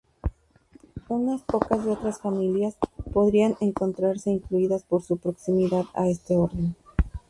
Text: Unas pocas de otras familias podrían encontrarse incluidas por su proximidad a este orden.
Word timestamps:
Unas 1.09 1.43
pocas 1.43 1.85
de 1.85 1.91
otras 1.91 2.19
familias 2.19 2.75
podrían 3.13 3.55
encontrarse 3.59 4.31
incluidas 4.31 4.81
por 4.81 5.03
su 5.03 5.17
proximidad 5.17 5.85
a 5.93 6.09
este 6.09 6.35
orden. 6.37 6.75